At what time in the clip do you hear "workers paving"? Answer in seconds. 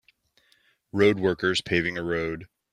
1.19-1.95